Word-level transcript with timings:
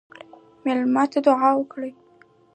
مېلمه 0.63 1.03
ته 1.11 1.19
دعا 1.25 1.49
وکړه. 1.57 1.89